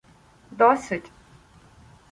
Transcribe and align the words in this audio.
Досить!. 0.51 1.11